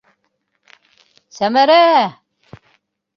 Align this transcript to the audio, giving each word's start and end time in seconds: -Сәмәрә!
-Сәмәрә! 1.39 1.77